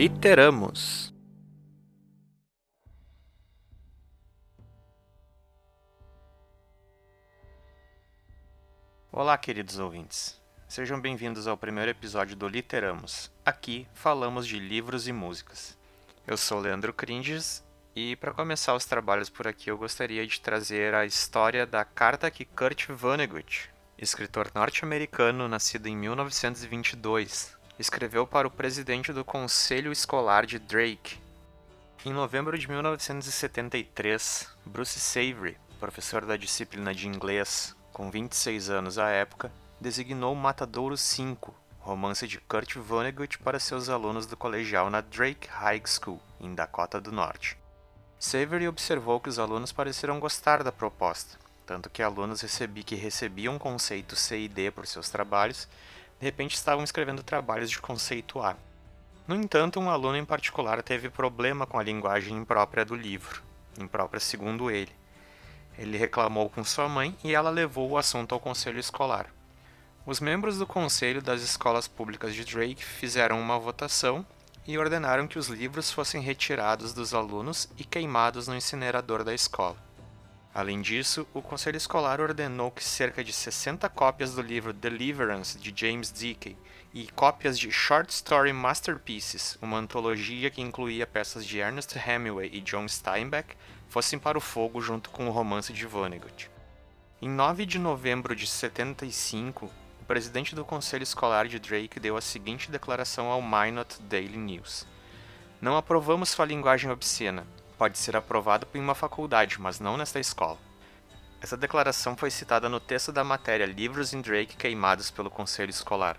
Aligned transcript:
Literamos. 0.00 1.12
Olá, 9.12 9.36
queridos 9.36 9.78
ouvintes. 9.78 10.40
Sejam 10.66 10.98
bem-vindos 10.98 11.46
ao 11.46 11.54
primeiro 11.54 11.90
episódio 11.90 12.34
do 12.34 12.48
Literamos. 12.48 13.30
Aqui 13.44 13.86
falamos 13.92 14.46
de 14.46 14.58
livros 14.58 15.06
e 15.06 15.12
músicas. 15.12 15.76
Eu 16.26 16.38
sou 16.38 16.60
Leandro 16.60 16.94
Cringes 16.94 17.62
e 17.94 18.16
para 18.16 18.32
começar 18.32 18.74
os 18.74 18.86
trabalhos 18.86 19.28
por 19.28 19.46
aqui 19.46 19.70
eu 19.70 19.76
gostaria 19.76 20.26
de 20.26 20.40
trazer 20.40 20.94
a 20.94 21.04
história 21.04 21.66
da 21.66 21.84
carta 21.84 22.30
que 22.30 22.46
Kurt 22.46 22.88
Vonnegut, 22.88 23.68
escritor 23.98 24.50
norte-americano 24.54 25.46
nascido 25.46 25.88
em 25.88 25.94
1922, 25.94 27.59
escreveu 27.80 28.26
para 28.26 28.46
o 28.46 28.50
presidente 28.50 29.10
do 29.10 29.24
Conselho 29.24 29.90
Escolar 29.90 30.44
de 30.44 30.58
Drake. 30.58 31.18
Em 32.04 32.12
novembro 32.12 32.58
de 32.58 32.68
1973, 32.68 34.48
Bruce 34.66 35.00
Savory, 35.00 35.56
professor 35.78 36.26
da 36.26 36.36
disciplina 36.36 36.94
de 36.94 37.08
inglês, 37.08 37.74
com 37.90 38.10
26 38.10 38.68
anos 38.68 38.98
à 38.98 39.08
época, 39.08 39.50
designou 39.80 40.34
Matadouro 40.34 40.94
5, 40.94 41.54
romance 41.78 42.28
de 42.28 42.38
Kurt 42.38 42.76
Vonnegut 42.76 43.38
para 43.38 43.58
seus 43.58 43.88
alunos 43.88 44.26
do 44.26 44.36
colegial 44.36 44.90
na 44.90 45.00
Drake 45.00 45.48
High 45.48 45.82
School, 45.86 46.20
em 46.38 46.54
Dakota 46.54 47.00
do 47.00 47.10
Norte. 47.10 47.56
Savory 48.18 48.68
observou 48.68 49.18
que 49.20 49.30
os 49.30 49.38
alunos 49.38 49.72
pareceram 49.72 50.20
gostar 50.20 50.62
da 50.62 50.70
proposta, 50.70 51.38
tanto 51.64 51.88
que 51.88 52.02
alunos 52.02 52.42
recebi 52.42 52.82
que 52.82 52.94
recebiam 52.94 53.58
conceito 53.58 54.16
C 54.16 54.40
e 54.40 54.48
D 54.48 54.70
por 54.70 54.86
seus 54.86 55.08
trabalhos 55.08 55.66
de 56.20 56.26
repente 56.26 56.54
estavam 56.54 56.84
escrevendo 56.84 57.22
trabalhos 57.22 57.70
de 57.70 57.78
conceito 57.78 58.40
A. 58.42 58.54
No 59.26 59.34
entanto, 59.34 59.80
um 59.80 59.88
aluno 59.88 60.18
em 60.18 60.24
particular 60.24 60.82
teve 60.82 61.08
problema 61.08 61.66
com 61.66 61.78
a 61.78 61.82
linguagem 61.82 62.36
imprópria 62.36 62.84
do 62.84 62.94
livro, 62.94 63.42
imprópria 63.78 64.20
segundo 64.20 64.70
ele. 64.70 64.92
Ele 65.78 65.96
reclamou 65.96 66.50
com 66.50 66.62
sua 66.62 66.88
mãe 66.90 67.16
e 67.24 67.34
ela 67.34 67.48
levou 67.48 67.88
o 67.88 67.96
assunto 67.96 68.34
ao 68.34 68.40
conselho 68.40 68.78
escolar. 68.78 69.32
Os 70.04 70.20
membros 70.20 70.58
do 70.58 70.66
conselho 70.66 71.22
das 71.22 71.40
escolas 71.40 71.88
públicas 71.88 72.34
de 72.34 72.44
Drake 72.44 72.84
fizeram 72.84 73.40
uma 73.40 73.58
votação 73.58 74.26
e 74.66 74.76
ordenaram 74.76 75.26
que 75.26 75.38
os 75.38 75.48
livros 75.48 75.90
fossem 75.90 76.20
retirados 76.20 76.92
dos 76.92 77.14
alunos 77.14 77.66
e 77.78 77.84
queimados 77.84 78.46
no 78.46 78.54
incinerador 78.54 79.24
da 79.24 79.32
escola. 79.32 79.76
Além 80.52 80.82
disso, 80.82 81.28
o 81.32 81.40
conselho 81.40 81.76
escolar 81.76 82.20
ordenou 82.20 82.72
que 82.72 82.82
cerca 82.82 83.22
de 83.22 83.32
60 83.32 83.88
cópias 83.88 84.34
do 84.34 84.42
livro 84.42 84.72
Deliverance 84.72 85.56
de 85.56 85.72
James 85.74 86.12
Dickey 86.12 86.56
e 86.92 87.06
cópias 87.12 87.56
de 87.56 87.70
Short 87.70 88.12
Story 88.12 88.52
Masterpieces, 88.52 89.56
uma 89.62 89.78
antologia 89.78 90.50
que 90.50 90.60
incluía 90.60 91.06
peças 91.06 91.46
de 91.46 91.58
Ernest 91.60 91.96
Hemingway 91.96 92.50
e 92.52 92.60
John 92.60 92.88
Steinbeck, 92.88 93.56
fossem 93.88 94.18
para 94.18 94.36
o 94.36 94.40
fogo 94.40 94.80
junto 94.80 95.10
com 95.10 95.28
o 95.28 95.30
romance 95.30 95.72
de 95.72 95.86
Vonnegut. 95.86 96.50
Em 97.22 97.28
9 97.28 97.64
de 97.64 97.78
novembro 97.78 98.34
de 98.34 98.46
75, 98.46 99.70
o 100.00 100.04
presidente 100.04 100.56
do 100.56 100.64
conselho 100.64 101.04
escolar 101.04 101.46
de 101.46 101.60
Drake 101.60 102.00
deu 102.00 102.16
a 102.16 102.20
seguinte 102.20 102.72
declaração 102.72 103.28
ao 103.28 103.40
Minot 103.40 104.02
Daily 104.02 104.36
News: 104.36 104.84
Não 105.60 105.76
aprovamos 105.76 106.30
sua 106.30 106.44
linguagem 106.44 106.90
obscena 106.90 107.46
pode 107.80 107.96
ser 107.96 108.14
aprovado 108.14 108.66
por 108.66 108.78
uma 108.78 108.94
faculdade, 108.94 109.58
mas 109.58 109.80
não 109.80 109.96
nesta 109.96 110.20
escola. 110.20 110.58
Essa 111.40 111.56
declaração 111.56 112.14
foi 112.14 112.30
citada 112.30 112.68
no 112.68 112.78
texto 112.78 113.10
da 113.10 113.24
matéria 113.24 113.64
Livros 113.64 114.12
em 114.12 114.20
Drake 114.20 114.54
queimados 114.54 115.10
pelo 115.10 115.30
conselho 115.30 115.70
escolar. 115.70 116.18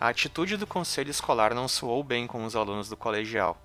A 0.00 0.08
atitude 0.08 0.56
do 0.56 0.66
conselho 0.66 1.08
escolar 1.08 1.54
não 1.54 1.68
soou 1.68 2.02
bem 2.02 2.26
com 2.26 2.44
os 2.44 2.56
alunos 2.56 2.88
do 2.88 2.96
colegial. 2.96 3.56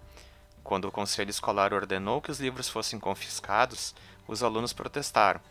Quando 0.63 0.85
o 0.85 0.91
conselho 0.91 1.31
escolar 1.31 1.73
ordenou 1.73 2.21
que 2.21 2.29
os 2.29 2.39
livros 2.39 2.69
fossem 2.69 2.99
confiscados, 2.99 3.95
os 4.27 4.43
alunos 4.43 4.71
protestaram. 4.71 5.41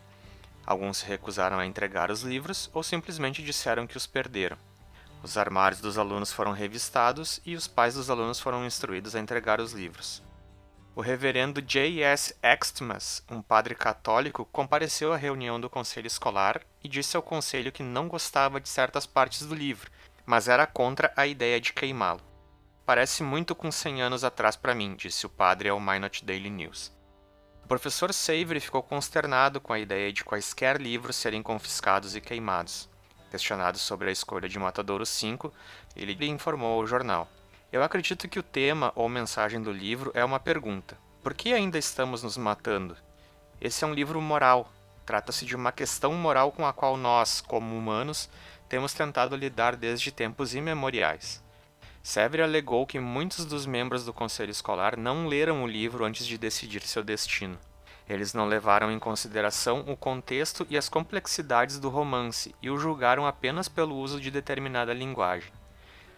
Alguns 0.65 0.99
se 0.99 1.05
recusaram 1.05 1.59
a 1.59 1.65
entregar 1.65 2.09
os 2.09 2.21
livros 2.21 2.69
ou 2.73 2.83
simplesmente 2.83 3.43
disseram 3.43 3.85
que 3.85 3.97
os 3.97 4.07
perderam. 4.07 4.57
Os 5.21 5.37
armários 5.37 5.81
dos 5.81 5.97
alunos 5.97 6.31
foram 6.31 6.53
revistados 6.53 7.41
e 7.45 7.53
os 7.53 7.67
pais 7.67 7.95
dos 7.95 8.09
alunos 8.09 8.39
foram 8.39 8.65
instruídos 8.65 9.13
a 9.13 9.19
entregar 9.19 9.59
os 9.59 9.73
livros. 9.73 10.23
O 10.95 11.01
reverendo 11.01 11.61
J.S. 11.61 12.33
Extmas, 12.41 13.21
um 13.29 13.41
padre 13.41 13.75
católico, 13.75 14.45
compareceu 14.45 15.11
à 15.11 15.17
reunião 15.17 15.59
do 15.59 15.69
conselho 15.69 16.07
escolar 16.07 16.61
e 16.81 16.87
disse 16.87 17.17
ao 17.17 17.21
conselho 17.21 17.69
que 17.69 17.83
não 17.83 18.07
gostava 18.07 18.61
de 18.61 18.69
certas 18.69 19.05
partes 19.05 19.45
do 19.45 19.53
livro, 19.53 19.91
mas 20.25 20.47
era 20.47 20.65
contra 20.65 21.11
a 21.17 21.27
ideia 21.27 21.59
de 21.59 21.73
queimá-lo. 21.73 22.21
Parece 22.85 23.23
muito 23.23 23.53
com 23.53 23.69
100 23.69 24.03
anos 24.03 24.23
atrás 24.23 24.55
para 24.55 24.73
mim, 24.73 24.95
disse 24.95 25.25
o 25.25 25.29
padre 25.29 25.67
ao 25.67 25.81
Minot 25.81 26.23
Daily 26.23 26.49
News. 26.49 26.93
O 27.65 27.67
professor 27.67 28.13
Savory 28.13 28.61
ficou 28.61 28.81
consternado 28.81 29.59
com 29.59 29.73
a 29.73 29.79
ideia 29.79 30.13
de 30.13 30.23
quaisquer 30.23 30.79
livros 30.79 31.17
serem 31.17 31.43
confiscados 31.43 32.15
e 32.15 32.21
queimados. 32.21 32.89
Questionado 33.29 33.77
sobre 33.77 34.07
a 34.07 34.13
escolha 34.13 34.47
de 34.47 34.57
Matadouro 34.57 35.05
5, 35.05 35.51
ele 35.93 36.25
informou 36.25 36.79
ao 36.79 36.87
jornal: 36.87 37.27
eu 37.71 37.83
acredito 37.83 38.27
que 38.27 38.39
o 38.39 38.43
tema 38.43 38.91
ou 38.95 39.09
mensagem 39.09 39.61
do 39.61 39.71
livro 39.71 40.11
é 40.13 40.23
uma 40.23 40.39
pergunta: 40.39 40.97
por 41.23 41.33
que 41.33 41.53
ainda 41.53 41.77
estamos 41.77 42.23
nos 42.23 42.37
matando? 42.37 42.95
Esse 43.59 43.83
é 43.83 43.87
um 43.87 43.93
livro 43.93 44.21
moral. 44.21 44.71
Trata-se 45.05 45.45
de 45.45 45.55
uma 45.55 45.71
questão 45.71 46.13
moral 46.13 46.51
com 46.51 46.65
a 46.65 46.73
qual 46.73 46.97
nós, 46.97 47.41
como 47.41 47.75
humanos, 47.75 48.29
temos 48.67 48.93
tentado 48.93 49.35
lidar 49.35 49.75
desde 49.75 50.11
tempos 50.11 50.55
imemoriais. 50.55 51.43
Severi 52.01 52.43
alegou 52.43 52.85
que 52.85 52.99
muitos 52.99 53.45
dos 53.45 53.65
membros 53.65 54.05
do 54.05 54.13
conselho 54.13 54.51
escolar 54.51 54.95
não 54.95 55.27
leram 55.27 55.63
o 55.63 55.67
livro 55.67 56.05
antes 56.05 56.27
de 56.27 56.37
decidir 56.37 56.81
seu 56.83 57.03
destino. 57.03 57.57
Eles 58.07 58.33
não 58.33 58.45
levaram 58.45 58.91
em 58.91 58.99
consideração 58.99 59.83
o 59.87 59.97
contexto 59.97 60.67
e 60.69 60.77
as 60.77 60.87
complexidades 60.87 61.79
do 61.79 61.89
romance 61.89 62.53
e 62.61 62.69
o 62.69 62.77
julgaram 62.77 63.25
apenas 63.25 63.67
pelo 63.67 63.95
uso 63.95 64.21
de 64.21 64.29
determinada 64.29 64.93
linguagem. 64.93 65.51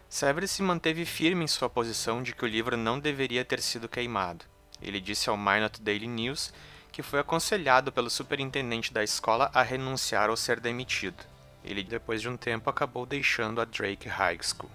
Severus 0.10 0.52
se 0.52 0.64
manteve 0.64 1.06
firme 1.06 1.44
em 1.44 1.48
sua 1.48 1.70
posição 1.70 2.24
de 2.24 2.34
que 2.34 2.46
o 2.46 2.48
livro 2.48 2.78
não 2.78 3.00
deveria 3.00 3.44
ter 3.44 3.62
sido 3.62 3.90
queimado. 3.90 4.46
Ele 4.82 5.02
disse 5.02 5.30
ao 5.30 5.36
Minot 5.36 5.82
Daily 5.82 6.08
News 6.08 6.54
que 6.92 7.04
foi 7.04 7.20
aconselhado 7.20 7.92
pelo 7.92 8.10
superintendente 8.10 8.94
da 8.94 9.04
escola 9.04 9.52
a 9.54 9.62
renunciar 9.62 10.30
ou 10.30 10.38
ser 10.38 10.60
demitido. 10.60 11.24
Ele, 11.64 11.84
depois 11.84 12.22
de 12.22 12.30
um 12.30 12.38
tempo, 12.38 12.70
acabou 12.70 13.06
deixando 13.06 13.60
a 13.60 13.66
Drake 13.66 14.08
High 14.08 14.40
School. 14.42 14.72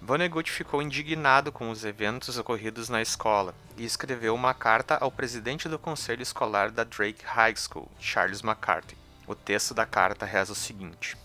Vonnegut 0.00 0.50
ficou 0.50 0.82
indignado 0.82 1.52
com 1.52 1.70
os 1.70 1.84
eventos 1.84 2.36
ocorridos 2.36 2.88
na 2.88 3.00
escola 3.00 3.54
e 3.78 3.84
escreveu 3.84 4.34
uma 4.34 4.52
carta 4.52 4.98
ao 5.00 5.12
presidente 5.12 5.68
do 5.68 5.78
conselho 5.78 6.22
escolar 6.22 6.72
da 6.72 6.82
Drake 6.82 7.24
High 7.24 7.54
School, 7.56 7.88
Charles 8.00 8.42
McCarthy. 8.42 8.98
O 9.26 9.36
texto 9.36 9.72
da 9.72 9.86
carta 9.86 10.26
reza 10.26 10.52
o 10.52 10.56
seguinte: 10.56 11.16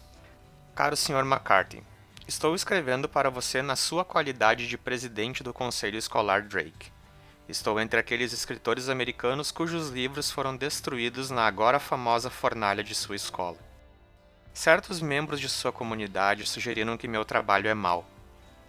Caro 0.76 0.96
Sr. 0.96 1.26
McCarthy, 1.26 1.84
Estou 2.28 2.54
escrevendo 2.54 3.08
para 3.08 3.30
você 3.30 3.62
na 3.62 3.78
sua 3.78 4.04
qualidade 4.04 4.68
de 4.68 4.78
presidente 4.78 5.42
do 5.42 5.54
Conselho 5.54 5.98
Escolar 5.98 6.42
Drake. 6.42 6.92
Estou 7.48 7.80
entre 7.80 7.98
aqueles 7.98 8.34
escritores 8.34 8.90
americanos 8.90 9.50
cujos 9.50 9.88
livros 9.88 10.30
foram 10.30 10.54
destruídos 10.54 11.30
na 11.30 11.48
agora 11.48 11.80
famosa 11.80 12.30
fornalha 12.30 12.84
de 12.84 12.94
sua 12.94 13.16
escola. 13.16 13.58
Certos 14.54 15.00
membros 15.00 15.40
de 15.40 15.48
sua 15.48 15.72
comunidade 15.72 16.46
sugeriram 16.46 16.98
que 16.98 17.08
meu 17.08 17.24
trabalho 17.24 17.70
é 17.70 17.74
mau. 17.74 18.06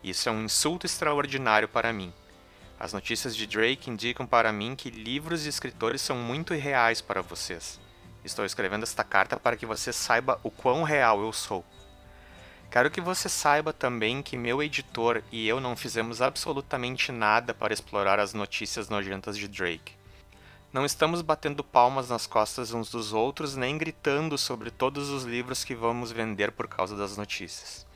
Isso 0.05 0.29
é 0.29 0.33
um 0.33 0.45
insulto 0.45 0.87
extraordinário 0.87 1.67
para 1.67 1.93
mim. 1.93 2.15
As 2.79 2.93
notícias 2.93 3.35
de 3.35 3.45
Drake 3.45 3.91
indicam 3.91 4.25
para 4.25 4.53
mim 4.53 4.77
que 4.77 4.89
livros 4.89 5.47
e 5.47 5.49
escritores 5.49 6.01
são 6.01 6.17
muito 6.17 6.55
irreais 6.55 7.01
para 7.01 7.23
vocês. 7.23 7.81
Estou 8.25 8.45
escrevendo 8.45 8.85
esta 8.85 9.03
carta 9.03 9.37
para 9.37 9.57
que 9.57 9.67
você 9.67 9.93
saiba 9.93 10.39
o 10.45 10.51
quão 10.51 10.85
real 10.85 11.21
eu 11.21 11.33
sou. 11.33 11.65
Quero 12.71 12.91
que 12.91 13.01
você 13.01 13.31
saiba 13.31 13.73
também 13.73 14.23
que 14.23 14.37
meu 14.37 14.63
editor 14.63 15.23
e 15.33 15.49
eu 15.49 15.59
não 15.59 15.75
fizemos 15.75 16.21
absolutamente 16.21 17.11
nada 17.11 17.55
para 17.55 17.73
explorar 17.73 18.21
as 18.21 18.35
notícias 18.35 18.91
nojentas 18.91 19.39
de 19.39 19.49
Drake. 19.49 19.97
Não 20.71 20.85
estamos 20.85 21.23
batendo 21.23 21.65
palmas 21.65 22.11
nas 22.11 22.27
costas 22.27 22.75
uns 22.75 22.91
dos 22.91 23.15
outros 23.15 23.57
nem 23.57 23.79
gritando 23.79 24.37
sobre 24.37 24.71
todos 24.71 25.09
os 25.09 25.25
livros 25.25 25.65
que 25.65 25.75
vamos 25.75 26.13
vender 26.13 26.53
por 26.53 26.69
causa 26.69 26.95
das 26.95 27.17
notícias. 27.17 27.87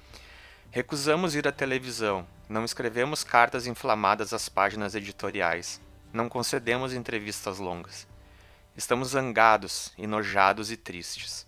Recusamos 0.70 1.34
ir 1.34 1.46
à 1.46 1.52
televisão, 1.52 2.26
não 2.48 2.64
escrevemos 2.64 3.22
cartas 3.22 3.66
inflamadas 3.66 4.32
às 4.32 4.48
páginas 4.48 4.94
editoriais, 4.94 5.82
não 6.14 6.30
concedemos 6.30 6.94
entrevistas 6.94 7.58
longas. 7.58 8.08
Estamos 8.74 9.08
zangados, 9.08 9.92
enojados 9.98 10.70
e 10.70 10.78
tristes. 10.78 11.46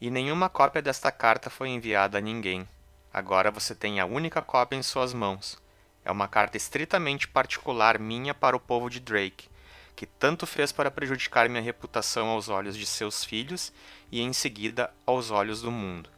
E 0.00 0.10
nenhuma 0.10 0.48
cópia 0.48 0.80
desta 0.80 1.12
carta 1.12 1.50
foi 1.50 1.68
enviada 1.68 2.16
a 2.16 2.20
ninguém. 2.20 2.66
Agora 3.12 3.50
você 3.50 3.74
tem 3.74 4.00
a 4.00 4.06
única 4.06 4.40
cópia 4.40 4.76
em 4.76 4.82
suas 4.82 5.12
mãos. 5.12 5.58
É 6.02 6.10
uma 6.10 6.26
carta 6.26 6.56
estritamente 6.56 7.28
particular 7.28 7.98
minha 7.98 8.32
para 8.32 8.56
o 8.56 8.60
povo 8.60 8.88
de 8.88 8.98
Drake, 8.98 9.48
que 9.94 10.06
tanto 10.06 10.46
fez 10.46 10.72
para 10.72 10.90
prejudicar 10.90 11.50
minha 11.50 11.60
reputação 11.60 12.28
aos 12.28 12.48
olhos 12.48 12.76
de 12.76 12.86
seus 12.86 13.22
filhos 13.24 13.72
e 14.10 14.22
em 14.22 14.32
seguida 14.32 14.90
aos 15.04 15.30
olhos 15.30 15.60
do 15.60 15.70
mundo. 15.70 16.08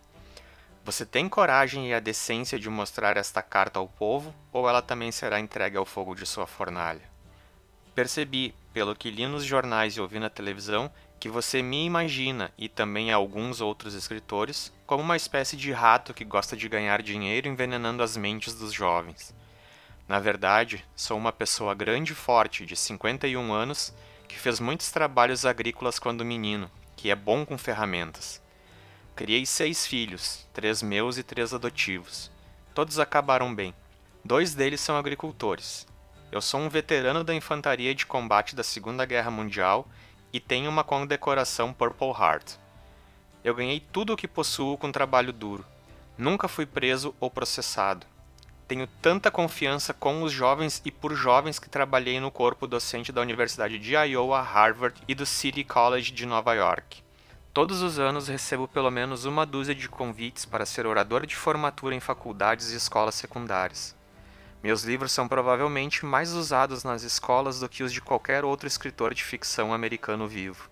Você 0.84 1.04
tem 1.04 1.28
coragem 1.28 1.88
e 1.88 1.94
a 1.94 1.98
decência 1.98 2.58
de 2.58 2.68
mostrar 2.68 3.16
esta 3.16 3.42
carta 3.42 3.80
ao 3.80 3.88
povo, 3.88 4.32
ou 4.52 4.68
ela 4.68 4.82
também 4.82 5.10
será 5.10 5.40
entregue 5.40 5.76
ao 5.76 5.84
fogo 5.84 6.14
de 6.14 6.26
sua 6.26 6.46
fornalha? 6.46 7.02
Percebi, 7.94 8.54
pelo 8.72 8.94
que 8.94 9.10
li 9.10 9.26
nos 9.26 9.44
jornais 9.44 9.96
e 9.96 10.00
ouvi 10.00 10.18
na 10.18 10.30
televisão, 10.30 10.90
que 11.22 11.28
você 11.28 11.62
me 11.62 11.84
imagina, 11.84 12.52
e 12.58 12.68
também 12.68 13.12
alguns 13.12 13.60
outros 13.60 13.94
escritores, 13.94 14.72
como 14.84 15.04
uma 15.04 15.14
espécie 15.14 15.56
de 15.56 15.70
rato 15.70 16.12
que 16.12 16.24
gosta 16.24 16.56
de 16.56 16.68
ganhar 16.68 17.00
dinheiro 17.00 17.46
envenenando 17.46 18.02
as 18.02 18.16
mentes 18.16 18.54
dos 18.54 18.72
jovens. 18.72 19.32
Na 20.08 20.18
verdade, 20.18 20.84
sou 20.96 21.16
uma 21.16 21.30
pessoa 21.30 21.76
grande 21.76 22.10
e 22.10 22.16
forte, 22.16 22.66
de 22.66 22.74
51 22.74 23.52
anos, 23.52 23.94
que 24.26 24.36
fez 24.36 24.58
muitos 24.58 24.90
trabalhos 24.90 25.46
agrícolas 25.46 25.96
quando 25.96 26.24
menino, 26.24 26.68
que 26.96 27.08
é 27.08 27.14
bom 27.14 27.46
com 27.46 27.56
ferramentas. 27.56 28.42
Criei 29.14 29.46
seis 29.46 29.86
filhos, 29.86 30.44
três 30.52 30.82
meus 30.82 31.18
e 31.18 31.22
três 31.22 31.54
adotivos. 31.54 32.32
Todos 32.74 32.98
acabaram 32.98 33.54
bem. 33.54 33.72
Dois 34.24 34.56
deles 34.56 34.80
são 34.80 34.96
agricultores. 34.96 35.86
Eu 36.32 36.42
sou 36.42 36.58
um 36.58 36.68
veterano 36.68 37.22
da 37.22 37.32
infantaria 37.32 37.94
de 37.94 38.06
combate 38.06 38.56
da 38.56 38.64
Segunda 38.64 39.04
Guerra 39.04 39.30
Mundial 39.30 39.86
e 40.32 40.40
tenho 40.40 40.70
uma 40.70 40.82
condecoração 40.82 41.72
Purple 41.72 42.08
Heart. 42.08 42.54
Eu 43.44 43.54
ganhei 43.54 43.80
tudo 43.80 44.12
o 44.12 44.16
que 44.16 44.28
possuo 44.28 44.78
com 44.78 44.90
trabalho 44.90 45.32
duro. 45.32 45.64
Nunca 46.16 46.48
fui 46.48 46.64
preso 46.64 47.14
ou 47.20 47.30
processado. 47.30 48.06
Tenho 48.68 48.86
tanta 49.02 49.30
confiança 49.30 49.92
com 49.92 50.22
os 50.22 50.32
jovens 50.32 50.80
e 50.84 50.90
por 50.90 51.14
jovens 51.14 51.58
que 51.58 51.68
trabalhei 51.68 52.20
no 52.20 52.30
corpo 52.30 52.66
docente 52.66 53.12
da 53.12 53.20
Universidade 53.20 53.78
de 53.78 53.94
Iowa, 53.94 54.40
Harvard 54.40 55.00
e 55.06 55.14
do 55.14 55.26
City 55.26 55.64
College 55.64 56.12
de 56.12 56.24
Nova 56.24 56.54
York. 56.54 57.02
Todos 57.52 57.82
os 57.82 57.98
anos 57.98 58.28
recebo 58.28 58.66
pelo 58.66 58.90
menos 58.90 59.26
uma 59.26 59.44
dúzia 59.44 59.74
de 59.74 59.88
convites 59.88 60.46
para 60.46 60.64
ser 60.64 60.86
orador 60.86 61.26
de 61.26 61.36
formatura 61.36 61.94
em 61.94 62.00
faculdades 62.00 62.70
e 62.72 62.76
escolas 62.76 63.14
secundárias. 63.14 63.94
Meus 64.62 64.84
livros 64.84 65.10
são 65.10 65.26
provavelmente 65.26 66.06
mais 66.06 66.32
usados 66.32 66.84
nas 66.84 67.02
escolas 67.02 67.58
do 67.58 67.68
que 67.68 67.82
os 67.82 67.92
de 67.92 68.00
qualquer 68.00 68.44
outro 68.44 68.68
escritor 68.68 69.12
de 69.12 69.24
ficção 69.24 69.74
americano 69.74 70.28
vivo. 70.28 70.70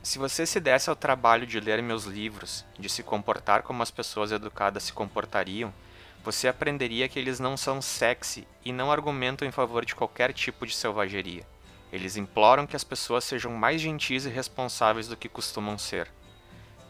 Se 0.00 0.16
você 0.16 0.46
se 0.46 0.60
desse 0.60 0.88
ao 0.88 0.94
trabalho 0.94 1.44
de 1.44 1.58
ler 1.58 1.82
meus 1.82 2.04
livros, 2.04 2.64
de 2.78 2.88
se 2.88 3.02
comportar 3.02 3.64
como 3.64 3.82
as 3.82 3.90
pessoas 3.90 4.30
educadas 4.30 4.84
se 4.84 4.92
comportariam, 4.92 5.74
você 6.22 6.46
aprenderia 6.46 7.08
que 7.08 7.18
eles 7.18 7.40
não 7.40 7.56
são 7.56 7.82
sexy 7.82 8.46
e 8.64 8.72
não 8.72 8.92
argumentam 8.92 9.46
em 9.46 9.50
favor 9.50 9.84
de 9.84 9.96
qualquer 9.96 10.32
tipo 10.32 10.64
de 10.64 10.76
selvageria. 10.76 11.44
Eles 11.92 12.16
imploram 12.16 12.64
que 12.64 12.76
as 12.76 12.84
pessoas 12.84 13.24
sejam 13.24 13.50
mais 13.50 13.80
gentis 13.80 14.24
e 14.24 14.28
responsáveis 14.28 15.08
do 15.08 15.16
que 15.16 15.28
costumam 15.28 15.76
ser. 15.76 16.08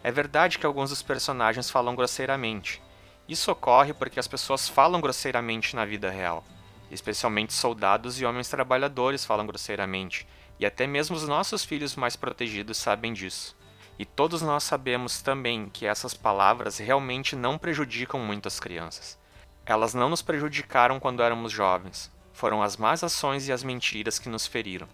É 0.03 0.11
verdade 0.11 0.59
que 0.59 0.67
alguns 0.67 0.91
dos 0.91 1.03
personagens 1.03 1.71
falam 1.71 1.95
grosseiramente, 1.95 2.83
isso 3.29 3.51
ocorre 3.51 3.93
porque 3.93 4.21
as 4.21 4.29
pessoas 4.29 4.69
falam 4.69 5.01
grosseiramente 5.01 5.75
na 5.75 5.85
vida 5.85 6.11
real. 6.11 6.45
Especialmente 6.91 7.53
soldados 7.53 8.21
e 8.21 8.25
homens 8.25 8.49
trabalhadores 8.49 9.25
falam 9.25 9.47
grosseiramente, 9.47 10.27
e 10.59 10.65
até 10.65 10.87
mesmo 10.87 11.17
os 11.17 11.27
nossos 11.27 11.65
filhos 11.65 11.97
mais 11.97 12.15
protegidos 12.15 12.77
sabem 12.77 13.13
disso. 13.13 13.57
E 13.99 14.05
todos 14.05 14.43
nós 14.43 14.63
sabemos 14.63 15.23
também 15.23 15.69
que 15.73 15.87
essas 15.87 16.15
palavras 16.15 16.79
realmente 16.79 17.35
não 17.35 17.59
prejudicam 17.59 18.21
muito 18.21 18.47
as 18.47 18.61
crianças. 18.61 19.19
Elas 19.65 19.95
não 19.95 20.09
nos 20.09 20.23
prejudicaram 20.23 21.01
quando 21.01 21.23
éramos 21.23 21.51
jovens. 21.51 22.13
Foram 22.33 22.63
as 22.63 22.77
más 22.77 23.03
ações 23.03 23.49
e 23.49 23.53
as 23.53 23.65
mentiras 23.65 24.19
que 24.19 24.29
nos 24.29 24.47
feriram. 24.47 24.87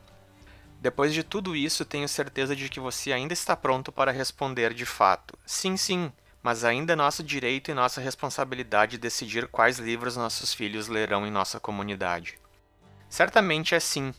Depois 0.80 1.12
de 1.12 1.22
tudo 1.22 1.54
isso, 1.54 1.84
tenho 1.84 2.08
certeza 2.08 2.56
de 2.56 2.68
que 2.68 2.80
você 2.80 3.12
ainda 3.12 3.32
está 3.32 3.54
pronto 3.54 3.92
para 3.92 4.10
responder 4.10 4.72
de 4.72 4.86
fato: 4.86 5.38
sim, 5.44 5.76
sim, 5.76 6.12
mas 6.42 6.64
ainda 6.64 6.94
é 6.94 6.96
nosso 6.96 7.22
direito 7.22 7.70
e 7.70 7.74
nossa 7.74 8.00
responsabilidade 8.00 8.98
decidir 8.98 9.46
quais 9.46 9.78
livros 9.78 10.16
nossos 10.16 10.52
filhos 10.52 10.88
lerão 10.88 11.26
em 11.26 11.30
nossa 11.30 11.60
comunidade. 11.60 12.38
Certamente 13.08 13.74
é 13.74 13.80
sim, 13.80 14.12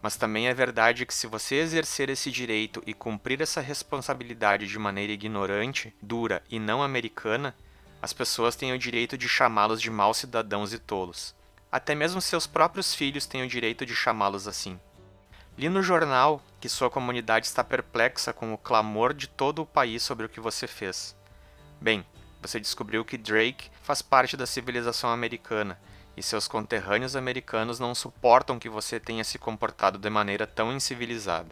mas 0.00 0.16
também 0.16 0.48
é 0.48 0.54
verdade 0.54 1.04
que 1.06 1.14
se 1.14 1.26
você 1.26 1.56
exercer 1.56 2.10
esse 2.10 2.30
direito 2.30 2.82
e 2.86 2.92
cumprir 2.92 3.40
essa 3.40 3.60
responsabilidade 3.60 4.68
de 4.68 4.78
maneira 4.78 5.12
ignorante, 5.12 5.94
dura 6.00 6.42
e 6.48 6.60
não 6.60 6.82
americana, 6.82 7.54
as 8.00 8.12
pessoas 8.12 8.54
têm 8.54 8.72
o 8.72 8.78
direito 8.78 9.16
de 9.16 9.28
chamá-los 9.28 9.80
de 9.80 9.90
maus 9.90 10.18
cidadãos 10.18 10.74
e 10.74 10.78
tolos. 10.78 11.34
Até 11.72 11.94
mesmo 11.94 12.20
seus 12.20 12.46
próprios 12.46 12.94
filhos 12.94 13.26
têm 13.26 13.42
o 13.42 13.48
direito 13.48 13.84
de 13.84 13.96
chamá-los 13.96 14.46
assim. 14.46 14.78
Li 15.56 15.68
no 15.68 15.82
jornal 15.82 16.42
que 16.60 16.68
sua 16.68 16.90
comunidade 16.90 17.46
está 17.46 17.64
perplexa 17.64 18.32
com 18.32 18.52
o 18.52 18.58
clamor 18.58 19.14
de 19.14 19.26
todo 19.26 19.62
o 19.62 19.66
país 19.66 20.02
sobre 20.02 20.26
o 20.26 20.28
que 20.28 20.38
você 20.38 20.66
fez. 20.66 21.16
Bem, 21.80 22.04
você 22.40 22.60
descobriu 22.60 23.04
que 23.04 23.16
Drake 23.16 23.70
faz 23.82 24.02
parte 24.02 24.36
da 24.36 24.46
civilização 24.46 25.10
americana 25.10 25.78
e 26.16 26.22
seus 26.22 26.46
conterrâneos 26.46 27.16
americanos 27.16 27.78
não 27.80 27.94
suportam 27.94 28.58
que 28.58 28.68
você 28.68 29.00
tenha 29.00 29.24
se 29.24 29.38
comportado 29.38 29.98
de 29.98 30.10
maneira 30.10 30.46
tão 30.46 30.72
incivilizada. 30.72 31.48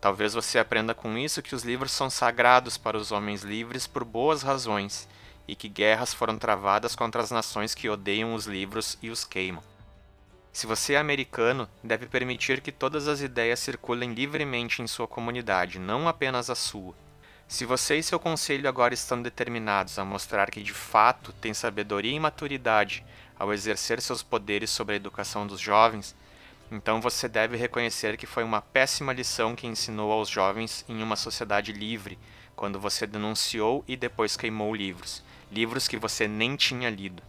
Talvez 0.00 0.34
você 0.34 0.58
aprenda 0.58 0.94
com 0.94 1.16
isso 1.16 1.42
que 1.42 1.54
os 1.54 1.64
livros 1.64 1.90
são 1.90 2.08
sagrados 2.10 2.76
para 2.76 2.96
os 2.96 3.10
homens 3.10 3.42
livres 3.42 3.86
por 3.86 4.04
boas 4.04 4.42
razões 4.42 5.08
e 5.48 5.56
que 5.56 5.68
guerras 5.68 6.12
foram 6.12 6.38
travadas 6.38 6.94
contra 6.94 7.22
as 7.22 7.30
nações 7.30 7.74
que 7.74 7.88
odeiam 7.88 8.34
os 8.34 8.46
livros 8.46 8.98
e 9.02 9.10
os 9.10 9.24
queimam. 9.24 9.62
Se 10.52 10.66
você 10.66 10.94
é 10.94 10.98
americano, 10.98 11.68
deve 11.82 12.06
permitir 12.06 12.60
que 12.60 12.72
todas 12.72 13.08
as 13.08 13.20
ideias 13.20 13.60
circulem 13.60 14.12
livremente 14.14 14.80
em 14.80 14.86
sua 14.86 15.06
comunidade, 15.06 15.78
não 15.78 16.08
apenas 16.08 16.48
a 16.48 16.54
sua. 16.54 16.94
Se 17.48 17.64
você 17.64 17.96
e 17.96 18.02
seu 18.02 18.18
conselho 18.18 18.68
agora 18.68 18.92
estão 18.92 19.22
determinados 19.22 20.00
a 20.00 20.04
mostrar 20.04 20.50
que 20.50 20.62
de 20.62 20.72
fato 20.72 21.32
tem 21.32 21.54
sabedoria 21.54 22.12
e 22.12 22.18
maturidade 22.18 23.06
ao 23.38 23.52
exercer 23.52 24.02
seus 24.02 24.20
poderes 24.20 24.68
sobre 24.68 24.94
a 24.94 24.96
educação 24.96 25.46
dos 25.46 25.60
jovens, 25.60 26.16
então 26.72 27.00
você 27.00 27.28
deve 27.28 27.56
reconhecer 27.56 28.16
que 28.16 28.26
foi 28.26 28.42
uma 28.42 28.60
péssima 28.60 29.12
lição 29.12 29.54
que 29.54 29.68
ensinou 29.68 30.10
aos 30.10 30.28
jovens 30.28 30.84
em 30.88 31.00
uma 31.00 31.14
sociedade 31.14 31.72
livre, 31.72 32.18
quando 32.56 32.80
você 32.80 33.06
denunciou 33.06 33.84
e 33.86 33.96
depois 33.96 34.36
queimou 34.36 34.74
livros, 34.74 35.22
livros 35.50 35.86
que 35.86 35.96
você 35.96 36.26
nem 36.26 36.56
tinha 36.56 36.90
lido. 36.90 37.22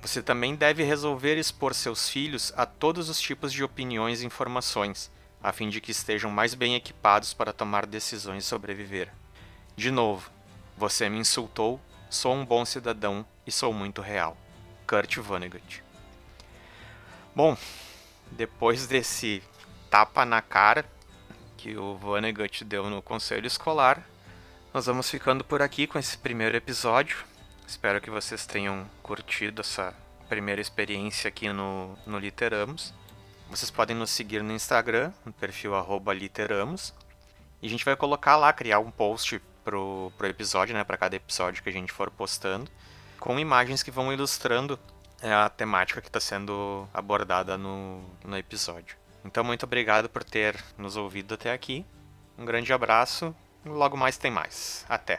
Você 0.00 0.22
também 0.22 0.56
deve 0.56 0.82
resolver 0.82 1.36
expor 1.36 1.74
seus 1.74 2.08
filhos 2.08 2.54
a 2.56 2.64
todos 2.64 3.10
os 3.10 3.20
tipos 3.20 3.52
de 3.52 3.62
opiniões 3.62 4.22
e 4.22 4.26
informações, 4.26 5.10
a 5.42 5.52
fim 5.52 5.68
de 5.68 5.80
que 5.80 5.90
estejam 5.90 6.30
mais 6.30 6.54
bem 6.54 6.74
equipados 6.74 7.34
para 7.34 7.52
tomar 7.52 7.84
decisões 7.84 8.44
e 8.44 8.46
sobreviver. 8.46 9.12
De 9.76 9.90
novo, 9.90 10.30
você 10.74 11.06
me 11.06 11.18
insultou, 11.18 11.78
sou 12.08 12.34
um 12.34 12.46
bom 12.46 12.64
cidadão 12.64 13.26
e 13.46 13.52
sou 13.52 13.74
muito 13.74 14.00
real. 14.00 14.34
Kurt 14.86 15.18
Vonnegut. 15.18 15.84
Bom, 17.34 17.54
depois 18.30 18.86
desse 18.86 19.42
tapa 19.90 20.24
na 20.24 20.40
cara 20.40 20.82
que 21.58 21.76
o 21.76 21.94
Vonnegut 21.98 22.64
deu 22.64 22.88
no 22.88 23.02
conselho 23.02 23.46
escolar, 23.46 24.02
nós 24.72 24.86
vamos 24.86 25.10
ficando 25.10 25.44
por 25.44 25.60
aqui 25.60 25.86
com 25.86 25.98
esse 25.98 26.16
primeiro 26.16 26.56
episódio. 26.56 27.18
Espero 27.68 28.00
que 28.00 28.08
vocês 28.08 28.46
tenham 28.46 28.88
curtido 29.02 29.60
essa 29.60 29.94
primeira 30.26 30.62
experiência 30.62 31.28
aqui 31.28 31.52
no, 31.52 31.98
no 32.06 32.18
Literamos. 32.18 32.94
Vocês 33.50 33.70
podem 33.70 33.94
nos 33.94 34.08
seguir 34.08 34.42
no 34.42 34.54
Instagram, 34.54 35.12
no 35.22 35.34
perfil 35.34 35.72
literamos. 36.14 36.94
E 37.60 37.66
a 37.66 37.70
gente 37.70 37.84
vai 37.84 37.94
colocar 37.94 38.36
lá, 38.36 38.54
criar 38.54 38.78
um 38.78 38.90
post 38.90 39.38
pro, 39.66 40.12
pro 40.16 40.28
episódio, 40.28 40.72
né, 40.72 40.84
para 40.84 40.96
cada 40.96 41.16
episódio 41.16 41.60
que 41.60 41.68
a 41.68 41.72
gente 41.72 41.92
for 41.92 42.08
postando, 42.08 42.70
com 43.18 43.36
imagens 43.36 43.82
que 43.82 43.90
vão 43.90 44.12
ilustrando 44.12 44.78
é, 45.20 45.34
a 45.34 45.48
temática 45.48 46.00
que 46.00 46.06
está 46.06 46.20
sendo 46.20 46.88
abordada 46.94 47.58
no, 47.58 48.00
no 48.24 48.38
episódio. 48.38 48.96
Então, 49.24 49.42
muito 49.42 49.64
obrigado 49.64 50.08
por 50.08 50.22
ter 50.22 50.56
nos 50.78 50.96
ouvido 50.96 51.34
até 51.34 51.52
aqui. 51.52 51.84
Um 52.38 52.44
grande 52.44 52.72
abraço. 52.72 53.34
Logo 53.64 53.96
mais 53.96 54.16
tem 54.16 54.30
mais. 54.30 54.86
Até. 54.88 55.18